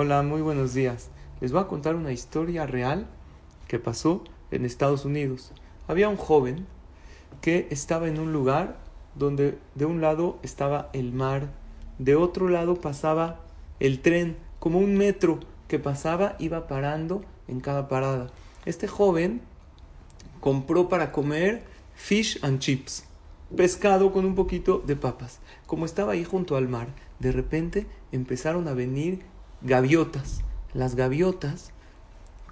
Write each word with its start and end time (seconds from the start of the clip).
Hola, 0.00 0.22
muy 0.22 0.42
buenos 0.42 0.74
días. 0.74 1.10
Les 1.40 1.50
voy 1.50 1.60
a 1.60 1.66
contar 1.66 1.96
una 1.96 2.12
historia 2.12 2.66
real 2.66 3.08
que 3.66 3.80
pasó 3.80 4.22
en 4.52 4.64
Estados 4.64 5.04
Unidos. 5.04 5.50
Había 5.88 6.08
un 6.08 6.16
joven 6.16 6.68
que 7.40 7.66
estaba 7.72 8.06
en 8.06 8.20
un 8.20 8.32
lugar 8.32 8.78
donde 9.16 9.58
de 9.74 9.86
un 9.86 10.00
lado 10.00 10.38
estaba 10.44 10.88
el 10.92 11.12
mar, 11.12 11.48
de 11.98 12.14
otro 12.14 12.48
lado 12.48 12.76
pasaba 12.76 13.40
el 13.80 14.00
tren, 14.00 14.36
como 14.60 14.78
un 14.78 14.96
metro 14.96 15.40
que 15.66 15.80
pasaba, 15.80 16.36
iba 16.38 16.68
parando 16.68 17.24
en 17.48 17.58
cada 17.58 17.88
parada. 17.88 18.30
Este 18.66 18.86
joven 18.86 19.40
compró 20.38 20.88
para 20.88 21.10
comer 21.10 21.64
fish 21.96 22.38
and 22.42 22.60
chips, 22.60 23.02
pescado 23.56 24.12
con 24.12 24.26
un 24.26 24.36
poquito 24.36 24.78
de 24.78 24.94
papas. 24.94 25.40
Como 25.66 25.86
estaba 25.86 26.12
ahí 26.12 26.22
junto 26.22 26.54
al 26.54 26.68
mar, 26.68 26.86
de 27.18 27.32
repente 27.32 27.88
empezaron 28.12 28.68
a 28.68 28.74
venir 28.74 29.24
gaviotas. 29.62 30.42
Las 30.74 30.94
gaviotas 30.94 31.70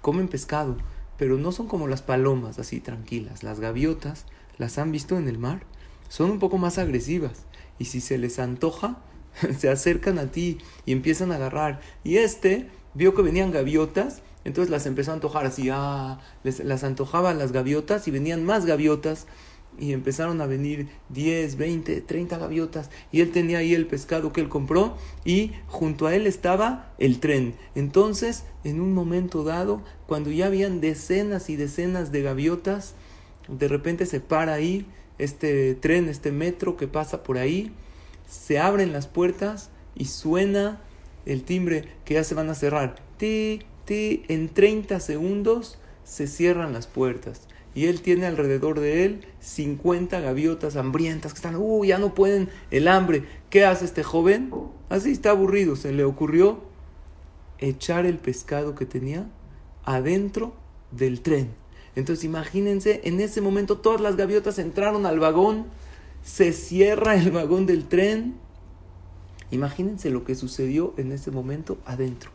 comen 0.01 0.27
pescado, 0.27 0.77
pero 1.17 1.37
no 1.37 1.51
son 1.51 1.67
como 1.67 1.87
las 1.87 2.01
palomas, 2.01 2.59
así 2.59 2.79
tranquilas. 2.79 3.43
Las 3.43 3.59
gaviotas, 3.59 4.25
las 4.57 4.77
han 4.77 4.91
visto 4.91 5.17
en 5.17 5.27
el 5.27 5.37
mar, 5.37 5.63
son 6.09 6.31
un 6.31 6.39
poco 6.39 6.57
más 6.57 6.77
agresivas. 6.77 7.45
Y 7.79 7.85
si 7.85 8.01
se 8.01 8.17
les 8.17 8.39
antoja, 8.39 8.97
se 9.57 9.69
acercan 9.69 10.19
a 10.19 10.31
ti 10.31 10.57
y 10.85 10.91
empiezan 10.91 11.31
a 11.31 11.35
agarrar. 11.35 11.79
Y 12.03 12.17
este 12.17 12.69
vio 12.93 13.13
que 13.13 13.21
venían 13.21 13.51
gaviotas, 13.51 14.21
entonces 14.43 14.71
las 14.71 14.85
empezó 14.85 15.11
a 15.11 15.15
antojar 15.15 15.45
así, 15.45 15.69
ah, 15.71 16.19
les, 16.43 16.63
las 16.63 16.83
antojaba 16.83 17.33
las 17.33 17.51
gaviotas 17.51 18.07
y 18.07 18.11
venían 18.11 18.43
más 18.43 18.65
gaviotas 18.65 19.27
y 19.79 19.93
empezaron 19.93 20.41
a 20.41 20.47
venir 20.47 20.87
10, 21.09 21.55
20, 21.57 22.01
30 22.01 22.37
gaviotas 22.37 22.89
y 23.11 23.21
él 23.21 23.31
tenía 23.31 23.59
ahí 23.59 23.73
el 23.73 23.87
pescado 23.87 24.33
que 24.33 24.41
él 24.41 24.49
compró 24.49 24.97
y 25.23 25.51
junto 25.67 26.07
a 26.07 26.15
él 26.15 26.25
estaba 26.25 26.93
el 26.97 27.19
tren. 27.19 27.55
Entonces, 27.75 28.45
en 28.63 28.81
un 28.81 28.93
momento 28.93 29.43
dado, 29.43 29.83
cuando 30.07 30.31
ya 30.31 30.47
habían 30.47 30.81
decenas 30.81 31.49
y 31.49 31.55
decenas 31.55 32.11
de 32.11 32.23
gaviotas, 32.23 32.95
de 33.47 33.67
repente 33.67 34.05
se 34.05 34.19
para 34.19 34.53
ahí 34.53 34.85
este 35.19 35.75
tren, 35.75 36.09
este 36.09 36.31
metro 36.31 36.77
que 36.77 36.87
pasa 36.87 37.23
por 37.23 37.37
ahí, 37.37 37.71
se 38.27 38.59
abren 38.59 38.93
las 38.93 39.07
puertas 39.07 39.69
y 39.95 40.05
suena 40.05 40.81
el 41.25 41.43
timbre 41.43 41.85
que 42.03 42.15
ya 42.15 42.23
se 42.23 42.35
van 42.35 42.49
a 42.49 42.55
cerrar. 42.55 42.95
Ti, 43.17 43.61
ti, 43.85 44.23
en 44.27 44.49
30 44.49 44.99
segundos 44.99 45.77
se 46.03 46.27
cierran 46.27 46.73
las 46.73 46.87
puertas 46.87 47.47
y 47.77 47.85
él 47.85 48.01
tiene 48.01 48.25
alrededor 48.25 48.79
de 48.79 49.05
él 49.05 49.25
50 49.39 50.19
gaviotas 50.19 50.75
hambrientas 50.75 51.33
que 51.33 51.37
están, 51.37 51.55
uh, 51.57 51.85
ya 51.85 51.99
no 51.99 52.15
pueden 52.15 52.49
el 52.71 52.87
hambre. 52.87 53.23
¿Qué 53.49 53.65
hace 53.65 53.85
este 53.85 54.03
joven? 54.03 54.51
Así 54.89 55.11
está 55.11 55.31
aburrido, 55.31 55.75
se 55.75 55.91
le 55.91 56.03
ocurrió 56.03 56.59
echar 57.59 58.05
el 58.05 58.17
pescado 58.17 58.75
que 58.75 58.85
tenía 58.85 59.29
adentro 59.85 60.53
del 60.91 61.21
tren. 61.21 61.53
Entonces 61.95 62.25
imagínense, 62.25 63.01
en 63.03 63.19
ese 63.19 63.41
momento 63.41 63.77
todas 63.77 64.01
las 64.01 64.15
gaviotas 64.15 64.59
entraron 64.59 65.05
al 65.05 65.19
vagón, 65.19 65.67
se 66.23 66.53
cierra 66.53 67.15
el 67.15 67.31
vagón 67.31 67.65
del 67.65 67.85
tren. 67.87 68.35
Imagínense 69.51 70.09
lo 70.09 70.23
que 70.23 70.35
sucedió 70.35 70.93
en 70.97 71.11
ese 71.11 71.31
momento 71.31 71.77
adentro. 71.85 72.31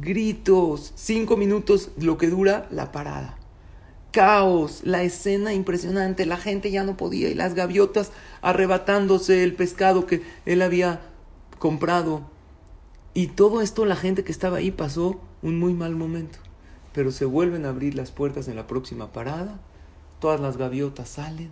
Gritos, 0.00 0.92
cinco 0.94 1.36
minutos 1.36 1.90
lo 1.96 2.18
que 2.18 2.28
dura 2.28 2.68
la 2.70 2.92
parada 2.92 3.38
caos, 4.16 4.80
la 4.82 5.02
escena 5.02 5.52
impresionante, 5.52 6.24
la 6.24 6.38
gente 6.38 6.70
ya 6.70 6.84
no 6.84 6.96
podía 6.96 7.28
y 7.28 7.34
las 7.34 7.52
gaviotas 7.52 8.12
arrebatándose 8.40 9.44
el 9.44 9.54
pescado 9.54 10.06
que 10.06 10.22
él 10.46 10.62
había 10.62 11.02
comprado. 11.58 12.22
Y 13.12 13.26
todo 13.26 13.60
esto 13.60 13.84
la 13.84 13.94
gente 13.94 14.24
que 14.24 14.32
estaba 14.32 14.56
ahí 14.56 14.70
pasó 14.70 15.20
un 15.42 15.58
muy 15.58 15.74
mal 15.74 15.96
momento. 15.96 16.38
Pero 16.94 17.12
se 17.12 17.26
vuelven 17.26 17.66
a 17.66 17.68
abrir 17.68 17.94
las 17.94 18.10
puertas 18.10 18.48
en 18.48 18.56
la 18.56 18.66
próxima 18.66 19.12
parada, 19.12 19.60
todas 20.18 20.40
las 20.40 20.56
gaviotas 20.56 21.10
salen, 21.10 21.50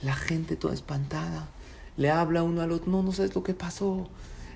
la 0.00 0.14
gente 0.14 0.54
toda 0.54 0.74
espantada, 0.74 1.48
le 1.96 2.10
habla 2.10 2.44
uno 2.44 2.60
al 2.60 2.70
otro, 2.70 2.92
no, 2.92 3.02
no 3.02 3.10
sabes 3.10 3.34
lo 3.34 3.42
que 3.42 3.54
pasó, 3.54 4.08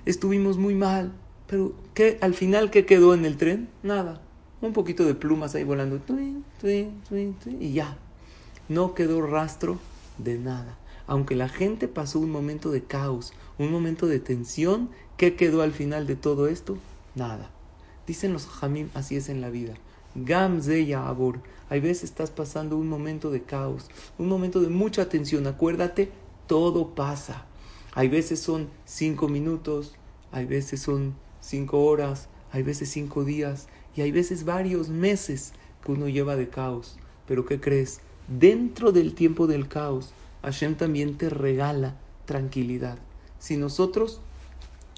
estuvimos 0.05 0.57
muy 0.57 0.75
mal, 0.75 1.11
pero 1.47 1.73
¿qué? 1.93 2.19
Al 2.21 2.35
final, 2.35 2.71
¿qué 2.71 2.85
quedó 2.85 3.13
en 3.13 3.25
el 3.25 3.35
tren? 3.35 3.67
Nada 3.83 4.21
un 4.67 4.73
poquito 4.73 5.05
de 5.05 5.15
plumas 5.15 5.55
ahí 5.55 5.63
volando, 5.63 5.99
y 7.59 7.73
ya. 7.73 7.97
No 8.69 8.93
quedó 8.93 9.21
rastro 9.21 9.77
de 10.17 10.37
nada. 10.37 10.77
Aunque 11.05 11.35
la 11.35 11.49
gente 11.49 11.87
pasó 11.87 12.19
un 12.19 12.31
momento 12.31 12.71
de 12.71 12.83
caos, 12.83 13.33
un 13.57 13.71
momento 13.71 14.07
de 14.07 14.19
tensión, 14.19 14.89
¿qué 15.17 15.35
quedó 15.35 15.61
al 15.61 15.73
final 15.73 16.07
de 16.07 16.15
todo 16.15 16.47
esto? 16.47 16.77
Nada. 17.13 17.49
Dicen 18.07 18.31
los 18.31 18.47
jamim, 18.47 18.89
así 18.93 19.17
es 19.17 19.29
en 19.29 19.41
la 19.41 19.49
vida. 19.49 19.73
Gamzeya 20.15 21.07
abor. 21.07 21.41
Hay 21.69 21.79
veces 21.79 22.05
estás 22.05 22.31
pasando 22.31 22.77
un 22.77 22.87
momento 22.87 23.31
de 23.31 23.41
caos, 23.43 23.89
un 24.17 24.29
momento 24.29 24.61
de 24.61 24.69
mucha 24.69 25.09
tensión. 25.09 25.45
Acuérdate, 25.47 26.11
todo 26.47 26.95
pasa. 26.95 27.45
Hay 27.93 28.07
veces 28.07 28.39
son 28.39 28.69
cinco 28.85 29.27
minutos, 29.27 29.95
hay 30.31 30.45
veces 30.45 30.81
son 30.81 31.15
cinco 31.41 31.83
horas, 31.83 32.29
hay 32.51 32.63
veces 32.63 32.89
cinco 32.89 33.23
días, 33.23 33.67
y 33.95 34.01
hay 34.01 34.11
veces 34.11 34.45
varios 34.45 34.89
meses 34.89 35.53
que 35.83 35.91
uno 35.91 36.07
lleva 36.07 36.35
de 36.35 36.49
caos. 36.49 36.97
Pero 37.27 37.45
¿qué 37.45 37.59
crees? 37.59 38.01
Dentro 38.27 38.91
del 38.91 39.13
tiempo 39.13 39.47
del 39.47 39.67
caos, 39.67 40.13
Hashem 40.41 40.75
también 40.75 41.17
te 41.17 41.29
regala 41.29 41.95
tranquilidad. 42.25 42.97
Si 43.39 43.57
nosotros 43.57 44.21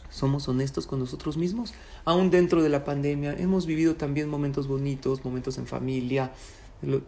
somos 0.10 0.48
honestos 0.48 0.88
con 0.88 1.00
nosotros 1.00 1.38
mismos, 1.38 1.74
aún 2.06 2.30
dentro 2.30 2.64
de 2.64 2.70
la 2.70 2.86
pandemia 2.86 3.34
hemos 3.38 3.66
vivido 3.66 3.96
también 3.96 4.30
momentos 4.30 4.68
bonitos, 4.68 5.26
momentos 5.26 5.58
en 5.58 5.68
familia, 5.68 6.32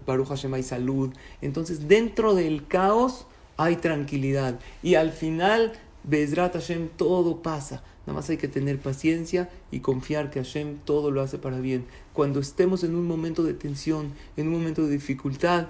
Baruch 0.06 0.28
Hashem 0.28 0.54
hay 0.54 0.64
salud. 0.64 1.14
Entonces, 1.42 1.88
dentro 1.88 2.34
del 2.34 2.68
caos 2.68 3.26
hay 3.58 3.78
tranquilidad. 3.78 4.60
Y 4.84 4.96
al 4.96 5.12
final, 5.12 5.74
Bezrat 6.08 6.54
Hashem, 6.54 6.88
todo 6.96 7.42
pasa. 7.42 7.84
Nada 8.06 8.20
más 8.20 8.30
hay 8.30 8.38
que 8.38 8.48
tener 8.48 8.80
paciencia 8.80 9.50
y 9.72 9.82
confiar 9.82 10.30
que 10.30 10.40
Hashem 10.40 10.78
todo 10.86 11.12
lo 11.12 11.22
hace 11.22 11.38
para 11.38 11.60
bien. 11.60 11.86
Cuando 12.14 12.40
estemos 12.40 12.86
en 12.86 12.96
un 12.96 13.06
momento 13.06 13.44
de 13.44 13.54
tensión, 13.54 14.14
en 14.38 14.48
un 14.48 14.54
momento 14.54 14.84
de 14.84 14.92
dificultad, 14.92 15.68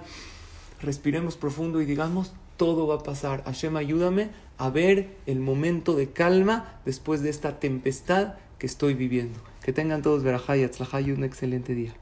respiremos 0.80 1.36
profundo 1.36 1.82
y 1.82 1.86
digamos, 1.86 2.32
todo 2.56 2.86
va 2.86 2.96
a 2.96 3.02
pasar. 3.02 3.42
Hashem, 3.44 3.76
ayúdame 3.76 4.30
a 4.58 4.70
ver 4.70 5.16
el 5.26 5.40
momento 5.40 5.96
de 5.96 6.10
calma 6.10 6.80
después 6.84 7.20
de 7.20 7.30
esta 7.30 7.58
tempestad 7.58 8.34
que 8.58 8.66
estoy 8.66 8.94
viviendo. 8.94 9.40
Que 9.64 9.72
tengan 9.72 10.02
todos 10.02 10.22
verajá 10.22 10.56
y 10.56 11.10
un 11.10 11.24
excelente 11.24 11.74
día. 11.74 11.94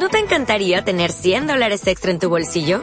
¿No 0.00 0.08
te 0.08 0.18
encantaría 0.18 0.84
tener 0.84 1.10
100 1.10 1.48
dólares 1.48 1.86
extra 1.88 2.12
en 2.12 2.20
tu 2.20 2.28
bolsillo? 2.28 2.82